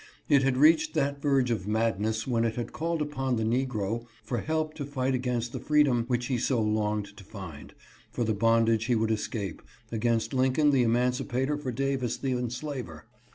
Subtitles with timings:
[0.29, 4.39] It had reached that verge of madness when it had called upon the negro for
[4.39, 7.75] help to fight against the freedom which he so longed to find,
[8.09, 9.61] for the bondage he would escape—
[9.91, 13.05] against Lincoln the eman cipator for Davis the enslaver.